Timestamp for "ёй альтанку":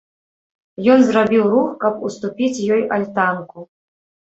2.73-3.73